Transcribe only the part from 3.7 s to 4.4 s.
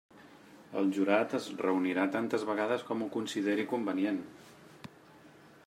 convenient.